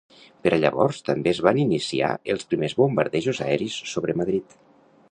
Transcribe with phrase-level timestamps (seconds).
[0.45, 4.61] Per a llavors també es van iniciar els primers bombardejos aeris sobre Madrid.